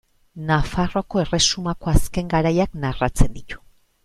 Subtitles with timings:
[0.45, 3.63] Nafarroako erresumako azken garaiak narratzen ditu.